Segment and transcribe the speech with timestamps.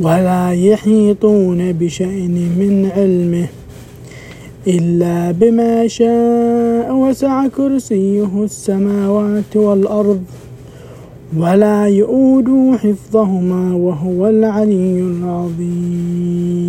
[0.00, 2.28] ولا يحيطون بشيء
[2.60, 3.46] من علمه
[4.66, 10.22] إلا بما شاء وسع كرسيه السماوات والأرض
[11.36, 16.67] ولا يؤود حفظهما وهو العلي العظيم.